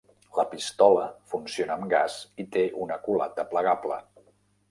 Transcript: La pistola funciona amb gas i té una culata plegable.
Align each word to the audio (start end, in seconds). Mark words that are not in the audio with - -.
La 0.35 0.43
pistola 0.51 1.03
funciona 1.33 1.75
amb 1.75 1.85
gas 1.91 2.17
i 2.43 2.45
té 2.57 2.65
una 2.87 2.99
culata 3.09 3.49
plegable. 3.53 3.99